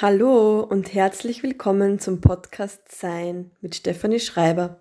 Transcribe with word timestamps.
Hallo 0.00 0.58
und 0.58 0.92
herzlich 0.92 1.44
willkommen 1.44 2.00
zum 2.00 2.20
Podcast 2.20 2.90
Sein 2.90 3.52
mit 3.60 3.76
Stefanie 3.76 4.18
Schreiber. 4.18 4.80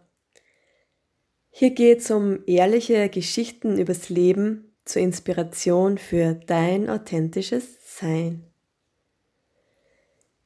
Hier 1.51 1.69
geht 1.69 1.99
es 1.99 2.09
um 2.09 2.39
ehrliche 2.47 3.09
Geschichten 3.09 3.77
übers 3.77 4.09
Leben 4.09 4.73
zur 4.85 5.03
Inspiration 5.03 5.99
für 5.99 6.33
dein 6.33 6.89
authentisches 6.89 7.77
Sein. 7.85 8.47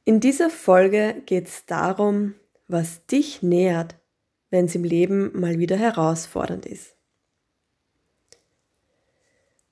In 0.04 0.20
dieser 0.20 0.50
Folge 0.50 1.22
geht 1.24 1.46
es 1.48 1.64
darum, 1.64 2.34
was 2.66 3.06
dich 3.06 3.42
nährt, 3.42 3.94
wenn 4.50 4.66
es 4.66 4.74
im 4.74 4.84
Leben 4.84 5.32
mal 5.40 5.58
wieder 5.58 5.78
herausfordernd 5.78 6.66
ist. 6.66 6.94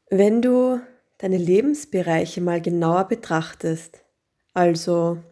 Wenn 0.08 0.40
du 0.40 0.80
deine 1.18 1.36
Lebensbereiche 1.36 2.40
mal 2.40 2.62
genauer 2.62 3.04
betrachtest, 3.04 4.05
also 4.56 5.22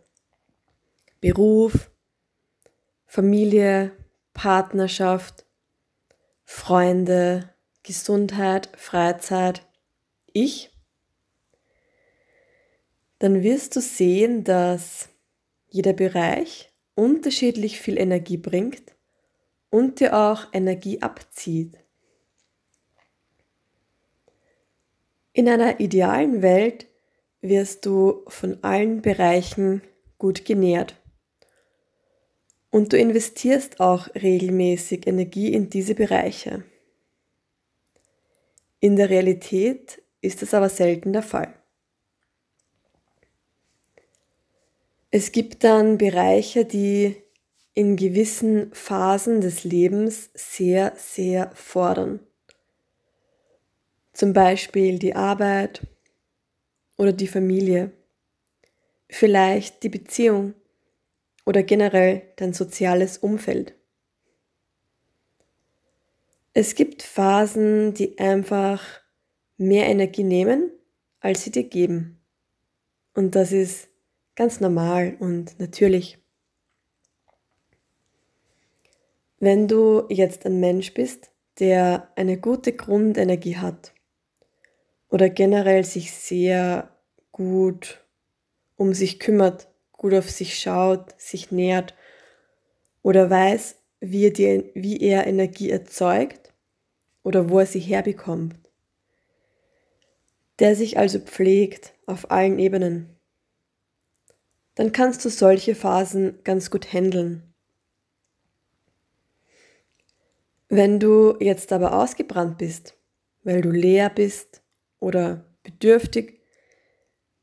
Beruf, 1.22 1.90
Familie, 3.06 3.92
Partnerschaft, 4.34 5.46
Freunde, 6.44 7.54
Gesundheit, 7.82 8.68
Freizeit, 8.76 9.66
ich, 10.34 10.70
dann 13.18 13.42
wirst 13.42 13.76
du 13.76 13.80
sehen, 13.80 14.44
dass 14.44 15.08
jeder 15.68 15.94
Bereich 15.94 16.70
unterschiedlich 16.94 17.80
viel 17.80 17.96
Energie 17.96 18.36
bringt 18.36 18.94
und 19.70 20.00
dir 20.00 20.14
auch 20.14 20.48
Energie 20.52 21.00
abzieht. 21.00 21.78
In 25.32 25.48
einer 25.48 25.80
idealen 25.80 26.42
Welt 26.42 26.88
wirst 27.48 27.86
du 27.86 28.24
von 28.26 28.58
allen 28.62 29.02
Bereichen 29.02 29.82
gut 30.18 30.44
genährt. 30.44 31.00
Und 32.70 32.92
du 32.92 32.98
investierst 32.98 33.78
auch 33.78 34.12
regelmäßig 34.14 35.06
Energie 35.06 35.52
in 35.52 35.70
diese 35.70 35.94
Bereiche. 35.94 36.64
In 38.80 38.96
der 38.96 39.10
Realität 39.10 40.02
ist 40.20 40.42
das 40.42 40.54
aber 40.54 40.68
selten 40.68 41.12
der 41.12 41.22
Fall. 41.22 41.54
Es 45.10 45.30
gibt 45.30 45.62
dann 45.62 45.98
Bereiche, 45.98 46.64
die 46.64 47.14
in 47.74 47.96
gewissen 47.96 48.72
Phasen 48.72 49.40
des 49.40 49.64
Lebens 49.64 50.30
sehr, 50.34 50.94
sehr 50.96 51.50
fordern. 51.54 52.20
Zum 54.12 54.32
Beispiel 54.32 54.98
die 54.98 55.14
Arbeit, 55.14 55.86
oder 56.96 57.12
die 57.12 57.26
Familie, 57.26 57.92
vielleicht 59.08 59.82
die 59.82 59.88
Beziehung 59.88 60.54
oder 61.44 61.62
generell 61.62 62.22
dein 62.36 62.52
soziales 62.52 63.18
Umfeld. 63.18 63.74
Es 66.52 66.74
gibt 66.74 67.02
Phasen, 67.02 67.94
die 67.94 68.18
einfach 68.18 68.82
mehr 69.56 69.86
Energie 69.86 70.24
nehmen, 70.24 70.70
als 71.20 71.42
sie 71.42 71.50
dir 71.50 71.64
geben. 71.64 72.20
Und 73.14 73.34
das 73.34 73.52
ist 73.52 73.88
ganz 74.36 74.60
normal 74.60 75.16
und 75.18 75.58
natürlich. 75.58 76.18
Wenn 79.40 79.68
du 79.68 80.04
jetzt 80.08 80.46
ein 80.46 80.60
Mensch 80.60 80.94
bist, 80.94 81.30
der 81.58 82.10
eine 82.16 82.38
gute 82.38 82.72
Grundenergie 82.72 83.56
hat, 83.56 83.92
oder 85.14 85.30
generell 85.30 85.84
sich 85.84 86.10
sehr 86.10 86.90
gut 87.30 88.04
um 88.74 88.94
sich 88.94 89.20
kümmert, 89.20 89.68
gut 89.92 90.12
auf 90.12 90.28
sich 90.28 90.58
schaut, 90.58 91.14
sich 91.20 91.52
nährt 91.52 91.94
oder 93.00 93.30
weiß, 93.30 93.76
wie 94.00 94.24
er, 94.24 94.32
die, 94.32 94.72
wie 94.74 95.00
er 95.00 95.28
Energie 95.28 95.70
erzeugt 95.70 96.52
oder 97.22 97.48
wo 97.48 97.60
er 97.60 97.66
sie 97.66 97.78
herbekommt. 97.78 98.56
Der 100.58 100.74
sich 100.74 100.98
also 100.98 101.20
pflegt 101.20 101.94
auf 102.06 102.32
allen 102.32 102.58
Ebenen. 102.58 103.14
Dann 104.74 104.90
kannst 104.90 105.24
du 105.24 105.28
solche 105.28 105.76
Phasen 105.76 106.40
ganz 106.42 106.72
gut 106.72 106.92
handeln. 106.92 107.54
Wenn 110.68 110.98
du 110.98 111.36
jetzt 111.38 111.72
aber 111.72 112.02
ausgebrannt 112.02 112.58
bist, 112.58 112.96
weil 113.44 113.60
du 113.60 113.70
leer 113.70 114.10
bist, 114.10 114.63
oder 115.04 115.44
bedürftig, 115.62 116.40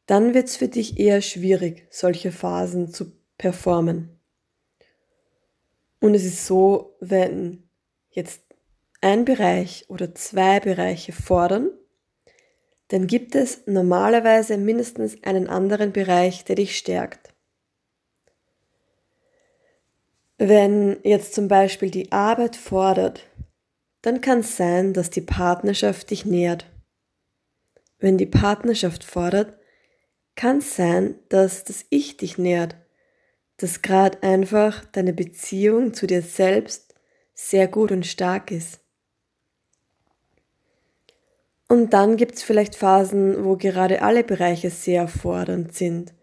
dann 0.07 0.33
wird 0.33 0.47
es 0.47 0.57
für 0.57 0.67
dich 0.67 0.99
eher 0.99 1.21
schwierig, 1.21 1.87
solche 1.89 2.31
Phasen 2.31 2.91
zu 2.91 3.13
performen. 3.37 4.19
Und 6.01 6.15
es 6.15 6.25
ist 6.25 6.45
so, 6.45 6.97
wenn 6.99 7.69
jetzt 8.09 8.41
ein 9.01 9.23
Bereich 9.23 9.85
oder 9.87 10.13
zwei 10.15 10.59
Bereiche 10.59 11.13
fordern, 11.13 11.69
dann 12.89 13.07
gibt 13.07 13.35
es 13.35 13.65
normalerweise 13.67 14.57
mindestens 14.57 15.23
einen 15.23 15.47
anderen 15.47 15.93
Bereich, 15.93 16.43
der 16.43 16.57
dich 16.57 16.77
stärkt. 16.77 17.33
Wenn 20.37 20.97
jetzt 21.03 21.33
zum 21.33 21.47
Beispiel 21.47 21.91
die 21.91 22.11
Arbeit 22.11 22.55
fordert, 22.55 23.27
dann 24.01 24.21
kann 24.21 24.39
es 24.39 24.57
sein, 24.57 24.93
dass 24.93 25.11
die 25.11 25.21
Partnerschaft 25.21 26.09
dich 26.09 26.25
nährt. 26.25 26.65
Wenn 28.01 28.17
die 28.17 28.25
Partnerschaft 28.25 29.03
fordert, 29.03 29.53
kann 30.35 30.57
es 30.57 30.75
sein, 30.75 31.15
dass 31.29 31.63
das 31.63 31.85
Ich 31.89 32.17
dich 32.17 32.39
nährt, 32.39 32.75
dass 33.57 33.83
gerade 33.83 34.23
einfach 34.23 34.83
deine 34.85 35.13
Beziehung 35.13 35.93
zu 35.93 36.07
dir 36.07 36.23
selbst 36.23 36.95
sehr 37.35 37.67
gut 37.67 37.91
und 37.91 38.07
stark 38.07 38.49
ist. 38.49 38.79
Und 41.67 41.93
dann 41.93 42.17
gibt 42.17 42.35
es 42.35 42.43
vielleicht 42.43 42.75
Phasen, 42.75 43.45
wo 43.45 43.55
gerade 43.55 44.01
alle 44.01 44.23
Bereiche 44.23 44.71
sehr 44.71 45.07
fordernd 45.07 45.75
sind, 45.75 46.13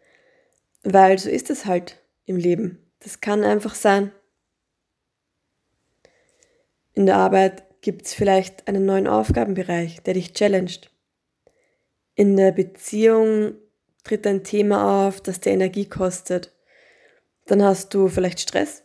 weil 0.83 1.19
so 1.19 1.31
ist 1.31 1.49
es 1.49 1.65
halt 1.65 2.03
im 2.27 2.37
Leben. 2.37 2.85
Das 2.99 3.21
kann 3.21 3.45
einfach 3.45 3.77
sein. 3.77 4.13
In 6.93 7.07
der 7.07 7.17
Arbeit 7.17 7.63
gibt 7.83 8.07
es 8.07 8.15
vielleicht 8.15 8.67
einen 8.67 8.85
neuen 8.85 9.07
Aufgabenbereich, 9.07 10.03
der 10.03 10.15
dich 10.15 10.33
challenged. 10.33 10.91
In 12.19 12.37
der 12.37 12.51
Beziehung 12.51 13.55
tritt 14.03 14.27
ein 14.27 14.43
Thema 14.43 15.07
auf, 15.07 15.21
das 15.21 15.39
dir 15.39 15.53
Energie 15.53 15.89
kostet. 15.89 16.53
Dann 17.47 17.63
hast 17.63 17.95
du 17.95 18.09
vielleicht 18.09 18.41
Stress, 18.41 18.83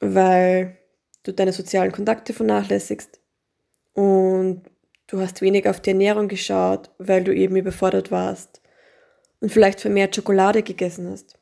weil 0.00 0.76
du 1.22 1.32
deine 1.32 1.54
sozialen 1.54 1.92
Kontakte 1.92 2.34
vernachlässigst 2.34 3.20
und 3.94 4.64
du 5.06 5.18
hast 5.18 5.40
wenig 5.40 5.66
auf 5.66 5.80
die 5.80 5.92
Ernährung 5.92 6.28
geschaut, 6.28 6.90
weil 6.98 7.24
du 7.24 7.34
eben 7.34 7.56
überfordert 7.56 8.10
warst 8.10 8.60
und 9.40 9.50
vielleicht 9.50 9.80
vermehrt 9.80 10.14
Schokolade 10.14 10.62
gegessen 10.62 11.10
hast. 11.10 11.38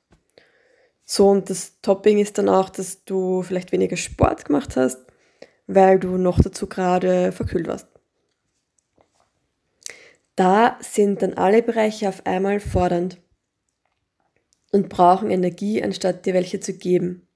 So, 1.05 1.29
und 1.29 1.51
das 1.51 1.81
Topping 1.83 2.21
ist 2.21 2.39
dann 2.39 2.49
auch, 2.49 2.71
dass 2.71 3.05
du 3.05 3.43
vielleicht 3.43 3.73
weniger 3.73 3.97
Sport 3.97 4.45
gemacht 4.45 4.77
hast, 4.77 5.01
weil 5.67 5.99
du 5.99 6.19
noch 6.19 6.39
dazu 6.39 6.69
gerade 6.69 7.33
verkühlt 7.33 7.67
warst. 7.67 7.92
Da 10.37 10.79
sind 10.81 11.23
dann 11.23 11.35
alle 11.35 11.63
Bereiche 11.63 12.09
auf 12.09 12.25
einmal 12.27 12.61
fordernd 12.61 13.21
und 14.71 14.89
brauchen 14.89 15.31
Energie, 15.31 15.83
anstatt 15.83 16.25
dir 16.25 16.35
welche 16.35 16.61
zu 16.61 16.73
geben. 16.73 17.29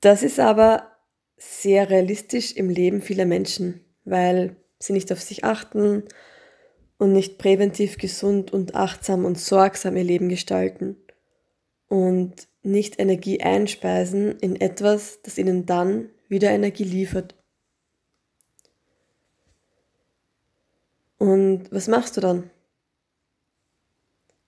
Das 0.00 0.22
ist 0.22 0.38
aber 0.38 0.90
sehr 1.36 1.88
realistisch 1.88 2.52
im 2.52 2.68
Leben 2.68 3.00
vieler 3.00 3.24
Menschen, 3.24 3.84
weil 4.04 4.56
sie 4.78 4.92
nicht 4.92 5.10
auf 5.12 5.20
sich 5.20 5.44
achten 5.44 6.04
und 6.98 7.12
nicht 7.12 7.38
präventiv 7.38 7.96
gesund 7.96 8.52
und 8.52 8.74
achtsam 8.74 9.24
und 9.24 9.38
sorgsam 9.38 9.96
ihr 9.96 10.04
Leben 10.04 10.28
gestalten 10.28 10.96
und 11.88 12.48
nicht 12.62 13.00
Energie 13.00 13.40
einspeisen 13.40 14.38
in 14.38 14.60
etwas, 14.60 15.22
das 15.22 15.38
ihnen 15.38 15.64
dann 15.64 16.10
wieder 16.28 16.50
Energie 16.50 16.84
liefert. 16.84 17.34
Und 21.20 21.70
was 21.70 21.86
machst 21.86 22.16
du 22.16 22.22
dann? 22.22 22.48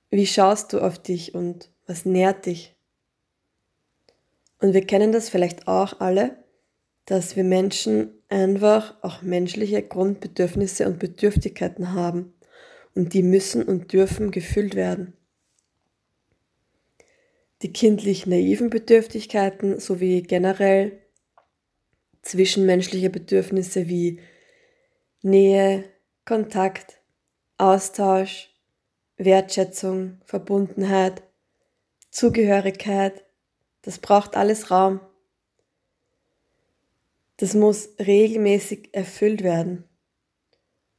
Wie 0.08 0.26
schaust 0.26 0.72
du 0.72 0.80
auf 0.80 0.98
dich 0.98 1.34
und 1.34 1.70
was 1.86 2.06
nährt 2.06 2.46
dich? 2.46 2.74
Und 4.58 4.72
wir 4.72 4.86
kennen 4.86 5.12
das 5.12 5.28
vielleicht 5.28 5.68
auch 5.68 6.00
alle, 6.00 6.42
dass 7.04 7.36
wir 7.36 7.44
Menschen 7.44 8.14
einfach 8.30 8.94
auch 9.02 9.20
menschliche 9.20 9.82
Grundbedürfnisse 9.82 10.86
und 10.86 10.98
Bedürftigkeiten 10.98 11.92
haben 11.92 12.32
und 12.94 13.12
die 13.12 13.22
müssen 13.22 13.62
und 13.62 13.92
dürfen 13.92 14.30
gefüllt 14.30 14.74
werden. 14.74 15.12
Die 17.60 17.72
kindlich 17.74 18.26
naiven 18.26 18.70
Bedürftigkeiten 18.70 19.78
sowie 19.78 20.22
generell 20.22 20.98
zwischenmenschliche 22.22 23.10
Bedürfnisse 23.10 23.88
wie 23.88 24.20
Nähe, 25.20 25.91
Kontakt, 26.24 27.00
Austausch, 27.58 28.48
Wertschätzung, 29.16 30.20
Verbundenheit, 30.24 31.24
Zugehörigkeit, 32.10 33.24
das 33.82 33.98
braucht 33.98 34.36
alles 34.36 34.70
Raum. 34.70 35.00
Das 37.38 37.54
muss 37.54 37.88
regelmäßig 37.98 38.90
erfüllt 38.92 39.42
werden. 39.42 39.84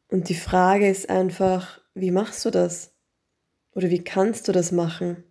Und 0.09 0.27
die 0.27 0.35
Frage 0.35 0.89
ist 0.89 1.09
einfach, 1.09 1.79
wie 1.93 2.11
machst 2.11 2.43
du 2.43 2.49
das? 2.49 2.91
Oder 3.75 3.89
wie 3.89 4.03
kannst 4.03 4.49
du 4.49 4.51
das 4.51 4.73
machen? 4.73 5.23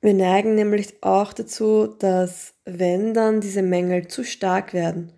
Wir 0.00 0.14
neigen 0.14 0.56
nämlich 0.56 1.00
auch 1.04 1.32
dazu, 1.32 1.86
dass 1.86 2.54
wenn 2.64 3.14
dann 3.14 3.40
diese 3.40 3.62
Mängel 3.62 4.08
zu 4.08 4.24
stark 4.24 4.74
werden 4.74 5.12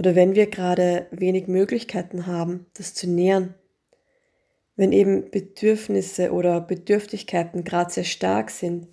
oder 0.00 0.14
wenn 0.14 0.34
wir 0.34 0.46
gerade 0.46 1.06
wenig 1.10 1.46
Möglichkeiten 1.46 2.26
haben, 2.26 2.64
das 2.72 2.94
zu 2.94 3.06
nähern, 3.06 3.54
wenn 4.74 4.92
eben 4.92 5.30
Bedürfnisse 5.30 6.32
oder 6.32 6.62
Bedürftigkeiten 6.62 7.64
gerade 7.64 7.92
sehr 7.92 8.04
stark 8.04 8.50
sind, 8.50 8.88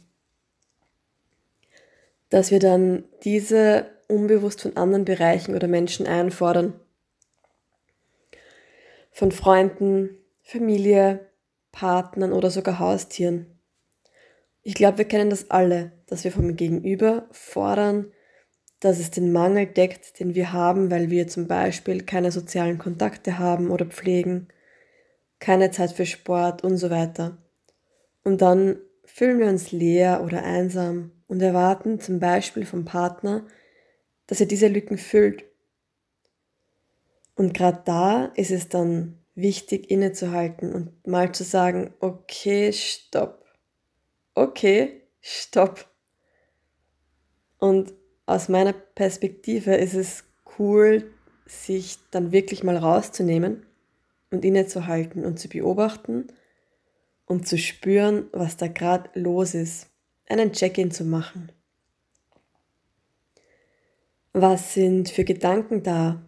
dass 2.27 2.51
wir 2.51 2.59
dann 2.59 3.05
diese 3.23 3.89
unbewusst 4.09 4.63
von 4.63 4.75
anderen 4.75 5.05
Bereichen 5.05 5.55
oder 5.55 5.69
Menschen 5.69 6.07
einfordern. 6.07 6.73
Von 9.13 9.31
Freunden, 9.31 10.09
Familie, 10.43 11.25
Partnern 11.71 12.33
oder 12.33 12.49
sogar 12.49 12.79
Haustieren. 12.79 13.57
Ich 14.61 14.73
glaube, 14.73 14.97
wir 14.97 15.05
kennen 15.05 15.29
das 15.29 15.51
alle, 15.51 15.93
dass 16.07 16.25
wir 16.25 16.33
vom 16.33 16.57
Gegenüber 16.57 17.29
fordern, 17.31 18.11
dass 18.79 18.99
es 18.99 19.09
den 19.11 19.31
Mangel 19.31 19.65
deckt, 19.65 20.19
den 20.19 20.35
wir 20.35 20.53
haben, 20.53 20.91
weil 20.91 21.09
wir 21.09 21.27
zum 21.27 21.47
Beispiel 21.47 22.03
keine 22.03 22.31
sozialen 22.31 22.77
Kontakte 22.77 23.39
haben 23.39 23.71
oder 23.71 23.85
pflegen, 23.85 24.47
keine 25.39 25.71
Zeit 25.71 25.91
für 25.91 26.05
Sport 26.05 26.63
und 26.63 26.77
so 26.77 26.89
weiter. 26.89 27.37
Und 28.23 28.41
dann 28.41 28.77
fühlen 29.05 29.39
wir 29.39 29.47
uns 29.47 29.71
leer 29.71 30.23
oder 30.23 30.43
einsam 30.43 31.11
und 31.27 31.41
erwarten 31.41 31.99
zum 31.99 32.19
Beispiel 32.19 32.65
vom 32.65 32.85
Partner, 32.85 33.45
dass 34.27 34.39
er 34.39 34.45
diese 34.45 34.67
Lücken 34.67 34.97
füllt. 34.97 35.45
Und 37.35 37.53
gerade 37.53 37.81
da 37.85 38.25
ist 38.35 38.51
es 38.51 38.67
dann 38.67 39.19
wichtig 39.35 39.89
innezuhalten 39.91 40.73
und 40.73 41.07
mal 41.07 41.31
zu 41.31 41.43
sagen, 41.43 41.93
okay, 41.99 42.73
stopp. 42.73 43.45
Okay, 44.33 45.03
stopp. 45.21 45.87
Und 47.59 47.93
aus 48.27 48.49
meiner 48.49 48.73
Perspektive 48.73 49.75
ist 49.75 49.93
es 49.93 50.25
cool, 50.59 51.09
sich 51.45 51.97
dann 52.11 52.33
wirklich 52.33 52.61
mal 52.61 52.77
rauszunehmen 52.77 53.65
und 54.29 54.43
innezuhalten 54.43 55.25
und 55.25 55.39
zu 55.39 55.47
beobachten 55.47 56.27
und 57.25 57.47
zu 57.47 57.57
spüren, 57.57 58.27
was 58.33 58.57
da 58.57 58.67
gerade 58.67 59.09
los 59.17 59.55
ist. 59.55 59.87
Einen 60.27 60.51
Check-in 60.51 60.91
zu 60.91 61.05
machen. 61.05 61.53
Was 64.33 64.73
sind 64.73 65.09
für 65.09 65.23
Gedanken 65.23 65.83
da? 65.83 66.21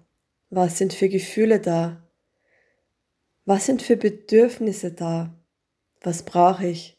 Was 0.49 0.77
sind 0.77 0.93
für 0.93 1.09
Gefühle 1.09 1.59
da? 1.59 2.01
Was 3.43 3.65
sind 3.65 3.81
für 3.81 3.97
Bedürfnisse 3.97 4.93
da? 4.93 5.33
Was 5.99 6.23
brauche 6.23 6.67
ich? 6.67 6.97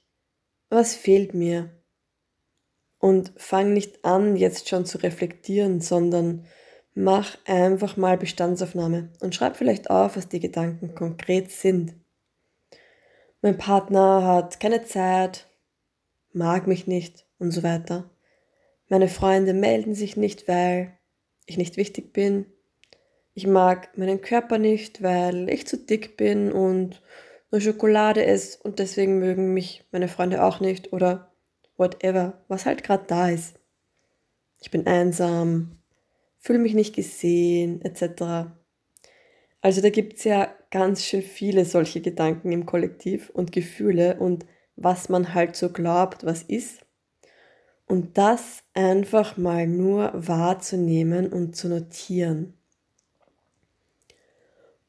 Was 0.69 0.95
fehlt 0.95 1.33
mir? 1.33 1.71
Und 3.01 3.33
fang 3.37 3.73
nicht 3.73 4.05
an, 4.05 4.37
jetzt 4.37 4.69
schon 4.69 4.87
zu 4.87 4.99
reflektieren, 4.99 5.81
sondern 5.81 6.47
mach 6.95 7.37
einfach 7.47 7.97
mal 7.97 8.17
Bestandsaufnahme 8.17 9.09
und 9.21 9.35
schreib 9.35 9.57
vielleicht 9.57 9.91
auf, 9.91 10.17
was 10.17 10.29
die 10.29 10.39
Gedanken 10.41 10.95
konkret 10.95 11.51
sind. 11.51 11.95
Mein 13.43 13.59
Partner 13.59 14.25
hat 14.25 14.61
keine 14.61 14.85
Zeit, 14.85 15.49
mag 16.33 16.69
mich 16.69 16.87
nicht 16.87 17.27
und 17.39 17.51
so 17.51 17.63
weiter. 17.63 18.11
Meine 18.89 19.09
Freunde 19.09 19.55
melden 19.55 19.95
sich 19.95 20.17
nicht, 20.17 20.47
weil 20.47 20.99
ich 21.47 21.57
nicht 21.57 21.77
wichtig 21.77 22.13
bin 22.13 22.47
ich 23.35 23.47
mag 23.47 23.97
meinen 23.97 24.21
Körper 24.21 24.59
nicht, 24.59 25.03
weil 25.03 25.49
ich 25.49 25.67
zu 25.67 25.79
dick 25.79 26.17
bin 26.17 26.53
und 26.53 27.01
nur 27.51 27.61
Schokolade 27.61 28.25
esse 28.25 28.59
und 28.63 28.79
deswegen 28.79 29.19
mögen 29.19 29.55
mich 29.55 29.85
meine 29.93 30.09
Freunde 30.09 30.45
auch 30.45 30.61
nicht 30.61 30.93
oder 30.93 31.30
whatever, 31.81 32.35
was 32.47 32.67
halt 32.67 32.85
gerade 32.85 33.05
da 33.09 33.31
ist. 33.31 33.59
Ich 34.61 34.71
bin 34.71 34.87
einsam, 34.87 35.79
fühle 36.39 36.59
mich 36.59 36.75
nicht 36.75 36.95
gesehen, 36.95 37.83
etc. 37.83 38.53
Also 39.63 39.81
da 39.81 39.89
gibt 39.91 40.19
es 40.19 40.25
ja 40.25 40.55
ganz 40.71 41.05
schön 41.05 41.23
viele 41.23 41.65
solche 41.65 42.01
Gedanken 42.01 42.53
im 42.53 42.67
Kollektiv 42.67 43.31
und 43.31 43.51
Gefühle 43.51 44.21
und 44.21 44.47
was 44.77 45.09
man 45.09 45.35
halt 45.35 45.57
so 45.57 45.71
glaubt, 45.71 46.25
was 46.25 46.43
ist. 46.43 46.81
Und 47.87 48.17
das 48.17 48.63
einfach 48.73 49.37
mal 49.37 49.67
nur 49.67 50.13
wahrzunehmen 50.15 51.33
und 51.33 51.57
zu 51.57 51.69
notieren 51.69 52.55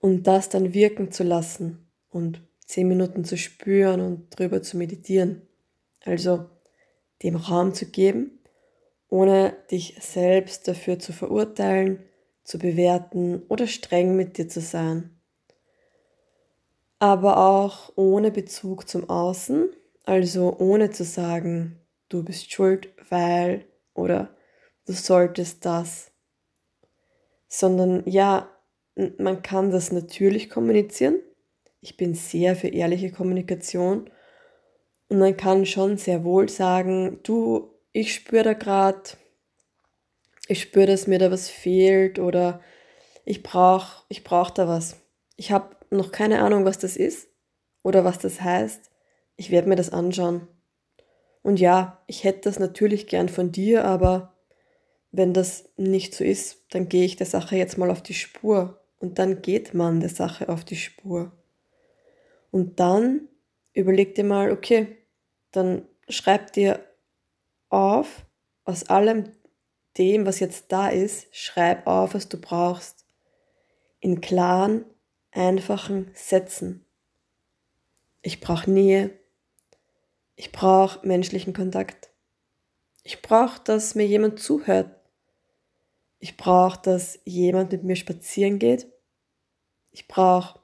und 0.02 0.28
das 0.28 0.50
dann 0.50 0.74
wirken 0.74 1.12
zu 1.12 1.24
lassen 1.24 1.88
und 2.10 2.42
zehn 2.66 2.88
Minuten 2.88 3.24
zu 3.24 3.38
spüren 3.38 4.02
und 4.02 4.38
drüber 4.38 4.62
zu 4.62 4.78
meditieren. 4.78 5.42
Also 6.04 6.50
dem 7.24 7.36
Raum 7.36 7.74
zu 7.74 7.86
geben, 7.86 8.40
ohne 9.10 9.56
dich 9.70 9.98
selbst 10.00 10.68
dafür 10.68 11.00
zu 11.00 11.14
verurteilen, 11.14 12.04
zu 12.44 12.58
bewerten 12.58 13.44
oder 13.50 13.68
streng 13.68 14.16
mit 14.16 14.38
dir 14.38 14.48
zu 14.48 14.62
sein. 14.62 15.18
Aber 17.00 17.38
auch 17.38 17.92
ohne 17.96 18.32
Bezug 18.32 18.88
zum 18.88 19.10
Außen, 19.10 19.70
also 20.06 20.58
ohne 20.60 20.92
zu 20.92 21.04
sagen, 21.04 21.80
du 22.10 22.24
bist 22.24 22.52
schuld, 22.52 22.90
weil 23.10 23.66
oder 23.94 24.36
du 24.86 24.94
solltest 24.94 25.66
das, 25.66 26.12
sondern 27.48 28.04
ja, 28.06 28.50
man 29.18 29.42
kann 29.42 29.72
das 29.72 29.92
natürlich 29.92 30.50
kommunizieren. 30.50 31.20
Ich 31.82 31.98
bin 31.98 32.14
sehr 32.14 32.56
für 32.56 32.68
ehrliche 32.68 33.12
Kommunikation. 33.12 34.10
Und 35.12 35.20
man 35.20 35.36
kann 35.36 35.66
schon 35.66 35.98
sehr 35.98 36.24
wohl 36.24 36.48
sagen, 36.48 37.20
du, 37.24 37.70
ich 37.92 38.14
spüre 38.14 38.44
da 38.44 38.54
gerade, 38.54 39.02
ich 40.48 40.62
spüre, 40.62 40.86
dass 40.86 41.06
mir 41.06 41.20
da 41.20 41.30
was 41.30 41.50
fehlt 41.50 42.18
oder 42.18 42.62
ich 43.26 43.44
brauche 43.44 44.06
ich 44.08 44.24
brauch 44.24 44.52
da 44.52 44.70
was. 44.70 44.96
Ich 45.36 45.52
habe 45.52 45.76
noch 45.90 46.14
keine 46.14 46.42
Ahnung, 46.42 46.64
was 46.64 46.80
das 46.80 46.96
ist 46.96 47.28
oder 47.84 48.06
was 48.06 48.20
das 48.20 48.40
heißt. 48.40 48.90
Ich 49.36 49.52
werde 49.52 49.68
mir 49.68 49.76
das 49.76 49.90
anschauen. 49.90 50.48
Und 51.42 51.60
ja, 51.60 52.02
ich 52.08 52.24
hätte 52.24 52.44
das 52.44 52.58
natürlich 52.58 53.08
gern 53.08 53.28
von 53.28 53.52
dir, 53.52 53.84
aber 53.84 54.38
wenn 55.12 55.34
das 55.34 55.68
nicht 55.76 56.16
so 56.16 56.24
ist, 56.24 56.64
dann 56.70 56.88
gehe 56.88 57.04
ich 57.04 57.18
der 57.18 57.28
Sache 57.28 57.58
jetzt 57.58 57.78
mal 57.78 57.92
auf 57.92 58.02
die 58.02 58.14
Spur 58.14 58.80
und 59.00 59.20
dann 59.20 59.42
geht 59.42 59.74
man 59.74 60.00
der 60.00 60.08
Sache 60.08 60.48
auf 60.48 60.64
die 60.64 60.78
Spur. 60.78 61.34
Und 62.50 62.80
dann 62.80 63.28
überleg 63.74 64.16
dir 64.16 64.24
mal, 64.24 64.54
okay, 64.54 65.00
dann 65.52 65.88
schreib 66.08 66.54
dir 66.54 66.86
auf, 67.70 68.26
aus 68.64 68.84
allem 68.90 69.32
dem, 69.98 70.26
was 70.26 70.40
jetzt 70.40 70.72
da 70.72 70.90
ist, 70.90 71.28
schreib 71.36 71.88
auf, 71.88 72.14
was 72.14 72.30
du 72.30 72.40
brauchst. 72.40 73.06
In 74.00 74.22
klaren, 74.22 74.86
einfachen 75.32 76.12
Sätzen. 76.14 76.86
Ich 78.22 78.40
brauche 78.40 78.70
Nähe. 78.70 79.12
Ich 80.36 80.52
brauche 80.52 81.06
menschlichen 81.06 81.54
Kontakt. 81.54 82.10
Ich 83.04 83.22
brauche, 83.22 83.62
dass 83.64 83.96
mir 83.96 84.06
jemand 84.06 84.40
zuhört. 84.40 84.96
Ich 86.20 86.38
brauche, 86.38 86.80
dass 86.82 87.20
jemand 87.26 87.72
mit 87.72 87.84
mir 87.84 87.96
spazieren 87.96 88.60
geht. 88.60 88.88
Ich 89.92 90.08
brauche 90.08 90.60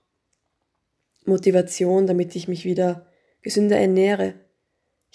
Motivation, 1.26 2.08
damit 2.08 2.36
ich 2.36 2.48
mich 2.48 2.64
wieder 2.64 3.08
gesünder 3.42 3.78
ernähre. 3.78 4.36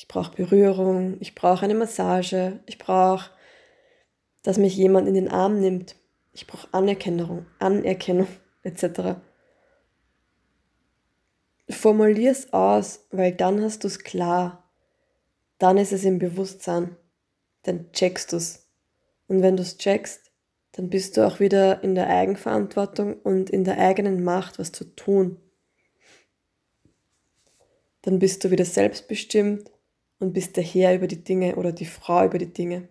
Ich 0.02 0.08
brauche 0.08 0.34
Berührung, 0.34 1.16
ich 1.20 1.36
brauche 1.36 1.64
eine 1.64 1.76
Massage, 1.76 2.58
ich 2.66 2.76
brauche, 2.76 3.30
dass 4.42 4.58
mich 4.58 4.76
jemand 4.76 5.06
in 5.06 5.14
den 5.14 5.28
Arm 5.28 5.60
nimmt. 5.60 5.94
Ich 6.32 6.48
brauche 6.48 6.66
Anerkennung, 6.72 7.46
Anerkennung 7.60 8.26
etc. 8.64 9.20
Formulier 11.70 12.32
es 12.32 12.52
aus, 12.52 13.06
weil 13.12 13.30
dann 13.30 13.62
hast 13.62 13.84
du 13.84 13.86
es 13.86 14.00
klar. 14.00 14.68
Dann 15.58 15.78
ist 15.78 15.92
es 15.92 16.02
im 16.02 16.18
Bewusstsein. 16.18 16.96
Dann 17.62 17.92
checkst 17.92 18.32
du 18.32 18.38
es. 18.38 18.66
Und 19.28 19.40
wenn 19.40 19.56
du 19.56 19.62
es 19.62 19.78
checkst, 19.78 20.32
dann 20.72 20.90
bist 20.90 21.16
du 21.16 21.24
auch 21.24 21.38
wieder 21.38 21.84
in 21.84 21.94
der 21.94 22.08
Eigenverantwortung 22.08 23.20
und 23.20 23.50
in 23.50 23.62
der 23.62 23.78
eigenen 23.78 24.24
Macht, 24.24 24.58
was 24.58 24.72
zu 24.72 24.96
tun. 24.96 25.40
Dann 28.02 28.18
bist 28.18 28.42
du 28.42 28.50
wieder 28.50 28.64
selbstbestimmt 28.64 29.71
und 30.22 30.32
bist 30.32 30.56
der 30.56 30.62
Herr 30.62 30.94
über 30.94 31.08
die 31.08 31.24
Dinge 31.24 31.56
oder 31.56 31.72
die 31.72 31.84
Frau 31.84 32.24
über 32.24 32.38
die 32.38 32.52
Dinge. 32.52 32.88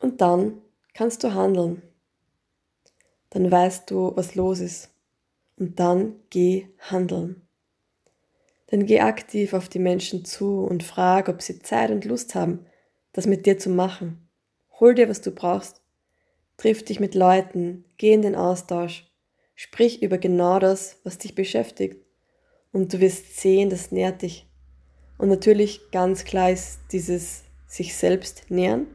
Und 0.00 0.20
dann 0.20 0.60
kannst 0.92 1.22
du 1.22 1.32
handeln. 1.32 1.82
Dann 3.30 3.48
weißt 3.48 3.88
du, 3.90 4.10
was 4.16 4.34
los 4.34 4.58
ist. 4.58 4.90
und 5.56 5.78
dann 5.78 6.16
geh 6.30 6.66
handeln. 6.78 7.42
Dann 8.66 8.84
geh 8.86 9.00
aktiv 9.00 9.52
auf 9.52 9.68
die 9.68 9.78
Menschen 9.78 10.24
zu 10.24 10.64
und 10.64 10.82
frag, 10.82 11.28
ob 11.28 11.42
sie 11.42 11.60
Zeit 11.60 11.92
und 11.92 12.04
Lust 12.04 12.34
haben, 12.34 12.66
das 13.12 13.26
mit 13.26 13.46
dir 13.46 13.58
zu 13.58 13.70
machen. 13.70 14.28
Hol 14.80 14.96
dir, 14.96 15.08
was 15.08 15.20
du 15.20 15.30
brauchst. 15.30 15.80
Triff 16.56 16.84
dich 16.84 16.98
mit 16.98 17.14
Leuten, 17.14 17.84
geh 17.98 18.14
in 18.14 18.22
den 18.22 18.34
Austausch, 18.34 19.08
sprich 19.54 20.02
über 20.02 20.18
genau 20.18 20.58
das, 20.58 20.98
was 21.04 21.18
dich 21.18 21.36
beschäftigt. 21.36 22.04
Und 22.72 22.92
du 22.92 22.98
wirst 22.98 23.38
sehen, 23.38 23.70
das 23.70 23.92
nährt 23.92 24.22
dich. 24.22 24.51
Und 25.22 25.28
natürlich 25.28 25.92
ganz 25.92 26.24
klar 26.24 26.50
ist 26.50 26.80
dieses 26.90 27.44
sich 27.68 27.94
selbst 27.94 28.50
nähern. 28.50 28.88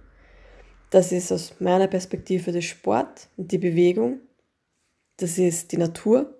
Das 0.90 1.14
ist 1.14 1.32
aus 1.32 1.62
meiner 1.62 1.88
Perspektive 1.88 2.52
der 2.52 2.60
Sport 2.60 3.30
und 3.38 3.54
die 3.54 3.58
Bewegung. 3.58 4.20
Das 5.16 5.38
ist 5.38 5.72
die 5.72 5.78
Natur. 5.78 6.38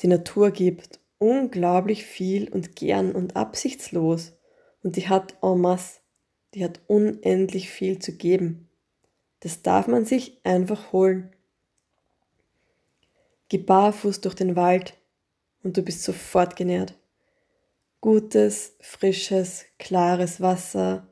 Die 0.00 0.06
Natur 0.06 0.52
gibt 0.52 1.00
unglaublich 1.18 2.06
viel 2.06 2.48
und 2.48 2.74
gern 2.74 3.12
und 3.12 3.36
absichtslos. 3.36 4.32
Und 4.82 4.96
die 4.96 5.06
hat 5.06 5.34
en 5.42 5.60
masse, 5.60 6.00
die 6.54 6.64
hat 6.64 6.80
unendlich 6.86 7.68
viel 7.68 7.98
zu 7.98 8.16
geben. 8.16 8.70
Das 9.40 9.60
darf 9.60 9.86
man 9.86 10.06
sich 10.06 10.40
einfach 10.44 10.94
holen. 10.94 11.30
Geh 13.50 13.58
barfuß 13.58 14.22
durch 14.22 14.34
den 14.34 14.56
Wald 14.56 14.94
und 15.62 15.76
du 15.76 15.82
bist 15.82 16.04
sofort 16.04 16.56
genährt. 16.56 16.94
Gutes, 18.02 18.76
frisches, 18.80 19.64
klares 19.78 20.40
Wasser, 20.40 21.06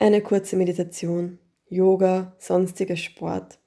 eine 0.00 0.20
kurze 0.20 0.56
Meditation, 0.56 1.38
Yoga, 1.68 2.34
sonstiger 2.40 2.96
Sport. 2.96 3.60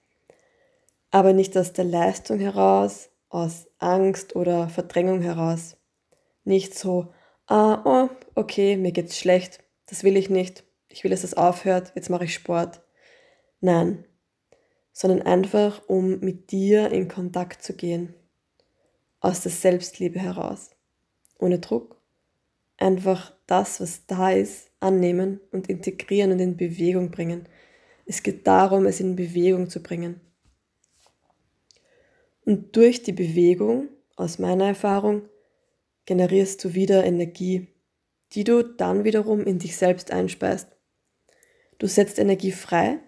Aber 1.11 1.31
nicht 1.31 1.57
aus 1.57 1.71
der 1.71 1.85
Leistung 1.85 2.39
heraus, 2.39 3.09
aus 3.29 3.67
Angst 3.77 4.35
oder 4.35 4.67
Verdrängung 4.67 5.21
heraus. 5.21 5.77
Nicht 6.43 6.77
so, 6.77 7.13
ah, 7.47 7.81
oh, 7.85 8.09
okay, 8.35 8.75
mir 8.75 8.91
geht's 8.91 9.17
schlecht, 9.17 9.63
das 9.87 10.03
will 10.03 10.17
ich 10.17 10.29
nicht, 10.29 10.65
ich 10.89 11.05
will, 11.05 11.11
dass 11.11 11.21
das 11.21 11.35
aufhört, 11.35 11.93
jetzt 11.95 12.09
mache 12.09 12.25
ich 12.25 12.33
Sport. 12.33 12.81
Nein, 13.61 14.03
sondern 14.91 15.21
einfach, 15.21 15.87
um 15.87 16.19
mit 16.19 16.51
dir 16.51 16.91
in 16.91 17.07
Kontakt 17.07 17.63
zu 17.63 17.77
gehen. 17.77 18.13
Aus 19.21 19.39
der 19.39 19.53
Selbstliebe 19.53 20.19
heraus. 20.19 20.71
Ohne 21.39 21.59
Druck. 21.59 21.94
Einfach 22.77 23.33
das, 23.47 23.79
was 23.79 24.05
da 24.05 24.31
ist, 24.31 24.69
annehmen 24.79 25.39
und 25.51 25.69
integrieren 25.69 26.31
und 26.31 26.39
in 26.39 26.57
Bewegung 26.57 27.11
bringen. 27.11 27.47
Es 28.05 28.21
geht 28.21 28.45
darum, 28.45 28.85
es 28.85 28.99
in 28.99 29.15
Bewegung 29.15 29.69
zu 29.69 29.81
bringen. 29.81 30.21
Und 32.45 32.75
durch 32.75 33.01
die 33.01 33.13
Bewegung, 33.13 33.89
aus 34.15 34.39
meiner 34.39 34.67
Erfahrung, 34.67 35.23
generierst 36.05 36.63
du 36.63 36.73
wieder 36.73 37.03
Energie, 37.03 37.67
die 38.33 38.43
du 38.43 38.63
dann 38.63 39.03
wiederum 39.03 39.43
in 39.45 39.59
dich 39.59 39.75
selbst 39.75 40.11
einspeist. 40.11 40.69
Du 41.79 41.87
setzt 41.87 42.19
Energie 42.19 42.51
frei 42.51 42.99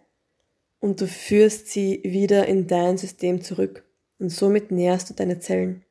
und 0.80 1.00
du 1.00 1.08
führst 1.08 1.68
sie 1.68 2.02
wieder 2.04 2.48
in 2.48 2.68
dein 2.68 2.98
System 2.98 3.42
zurück 3.42 3.86
und 4.20 4.30
somit 4.30 4.72
nährst 4.72 5.10
du 5.10 5.14
deine 5.14 5.40
Zellen. 5.40 5.86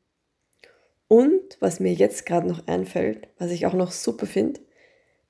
Und 1.08 1.56
was 1.60 1.80
mir 1.80 1.92
jetzt 1.92 2.26
gerade 2.26 2.48
noch 2.48 2.66
einfällt, 2.66 3.28
was 3.38 3.50
ich 3.50 3.66
auch 3.66 3.74
noch 3.74 3.92
super 3.92 4.26
finde, 4.26 4.60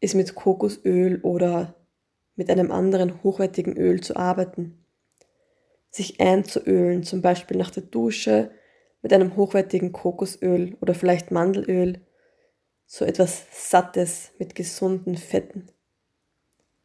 ist 0.01 0.15
mit 0.15 0.35
Kokosöl 0.35 1.21
oder 1.23 1.75
mit 2.35 2.51
einem 2.51 2.73
anderen 2.73 3.23
hochwertigen 3.23 3.77
Öl 3.77 4.01
zu 4.01 4.17
arbeiten 4.17 4.87
sich 5.97 6.21
einzuölen, 6.21 7.03
zum 7.03 7.23
Beispiel 7.23 7.57
nach 7.57 7.71
der 7.71 7.83
Dusche 7.83 8.51
mit 9.03 9.13
einem 9.13 9.37
hochwertigen 9.37 9.93
Kokosöl 9.93 10.77
oder 10.81 10.95
vielleicht 10.95 11.31
Mandelöl, 11.31 12.01
so 12.87 13.05
etwas 13.05 13.45
Sattes 13.51 14.33
mit 14.39 14.55
gesunden 14.55 15.17
Fetten. 15.17 15.69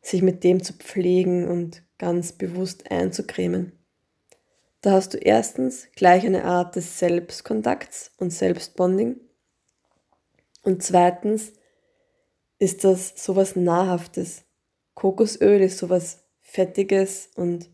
Sich 0.01 0.21
mit 0.21 0.43
dem 0.43 0.63
zu 0.63 0.73
pflegen 0.73 1.47
und 1.47 1.83
ganz 1.97 2.31
bewusst 2.31 2.89
einzucremen. 2.89 3.73
Da 4.81 4.93
hast 4.93 5.13
du 5.13 5.17
erstens 5.17 5.87
gleich 5.95 6.25
eine 6.25 6.43
Art 6.43 6.75
des 6.75 6.97
Selbstkontakts 6.97 8.11
und 8.17 8.31
Selbstbonding. 8.31 9.19
Und 10.63 10.81
zweitens 10.81 11.53
ist 12.57 12.83
das 12.83 13.13
sowas 13.15 13.55
Nahrhaftes. 13.55 14.43
Kokosöl 14.95 15.61
ist 15.61 15.77
sowas 15.77 16.23
Fettiges 16.41 17.29
und 17.35 17.69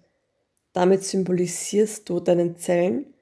damit 0.73 1.03
symbolisierst 1.03 2.07
du 2.09 2.19
deinen 2.19 2.57
Zellen, 2.57 3.13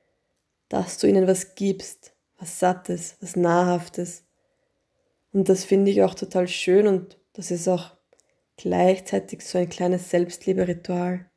dass 0.67 0.97
du 0.97 1.07
ihnen 1.07 1.27
was 1.27 1.53
gibst, 1.55 2.13
was 2.39 2.59
Sattes, 2.59 3.17
was 3.21 3.35
Nahrhaftes. 3.35 4.23
Und 5.31 5.47
das 5.47 5.63
finde 5.63 5.91
ich 5.91 6.01
auch 6.01 6.15
total 6.15 6.47
schön 6.47 6.87
und 6.87 7.19
das 7.33 7.51
ist 7.51 7.67
auch 7.67 7.91
gleichzeitig 8.57 9.45
so 9.45 9.57
ein 9.59 9.69
kleines 9.69 10.09
Selbstliebe-Ritual. 10.09 11.29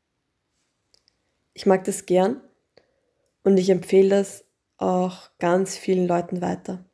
Ich 1.59 1.67
mag 1.67 1.83
das 1.83 2.07
gern 2.07 2.41
und 3.43 3.57
ich 3.57 3.69
empfehle 3.69 4.11
das 4.11 4.45
auch 4.77 5.29
ganz 5.41 5.77
vielen 5.77 6.07
Leuten 6.07 6.41
weiter. 6.41 6.85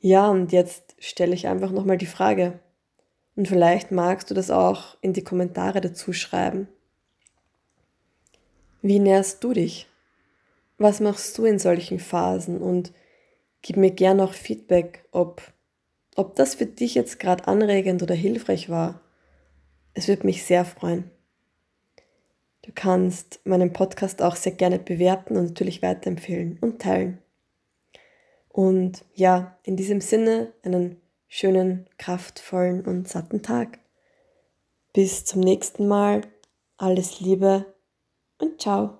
Ja, 0.00 0.28
und 0.28 0.50
jetzt 0.50 0.96
stelle 0.98 1.32
ich 1.32 1.46
einfach 1.46 1.70
nochmal 1.70 1.96
die 1.96 2.06
Frage. 2.06 2.58
Und 3.36 3.46
vielleicht 3.46 3.92
magst 3.92 4.32
du 4.32 4.34
das 4.34 4.50
auch 4.50 4.96
in 5.00 5.12
die 5.12 5.22
Kommentare 5.22 5.80
dazu 5.80 6.12
schreiben. 6.12 6.66
Wie 8.82 8.98
nährst 8.98 9.44
du 9.44 9.52
dich? 9.52 9.86
Was 10.76 10.98
machst 10.98 11.38
du 11.38 11.44
in 11.44 11.60
solchen 11.60 12.00
Phasen? 12.00 12.60
Und 12.60 12.92
gib 13.62 13.76
mir 13.76 13.92
gern 13.92 14.20
auch 14.20 14.32
Feedback, 14.32 15.04
ob, 15.12 15.40
ob 16.16 16.34
das 16.34 16.56
für 16.56 16.66
dich 16.66 16.96
jetzt 16.96 17.20
gerade 17.20 17.46
anregend 17.46 18.02
oder 18.02 18.16
hilfreich 18.16 18.68
war. 18.68 19.02
Es 19.94 20.08
würde 20.08 20.26
mich 20.26 20.44
sehr 20.44 20.64
freuen. 20.64 21.12
Du 22.70 22.74
kannst 22.76 23.44
meinen 23.44 23.72
Podcast 23.72 24.22
auch 24.22 24.36
sehr 24.36 24.52
gerne 24.52 24.78
bewerten 24.78 25.36
und 25.36 25.46
natürlich 25.48 25.82
weiterempfehlen 25.82 26.56
und 26.60 26.80
teilen. 26.80 27.18
Und 28.48 29.04
ja, 29.12 29.58
in 29.64 29.76
diesem 29.76 30.00
Sinne 30.00 30.52
einen 30.62 31.00
schönen, 31.26 31.88
kraftvollen 31.98 32.86
und 32.86 33.08
satten 33.08 33.42
Tag. 33.42 33.80
Bis 34.92 35.24
zum 35.24 35.40
nächsten 35.40 35.88
Mal. 35.88 36.20
Alles 36.76 37.18
Liebe 37.18 37.74
und 38.38 38.60
ciao. 38.60 38.99